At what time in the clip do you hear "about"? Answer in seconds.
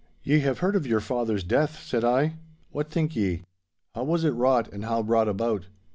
5.27-5.67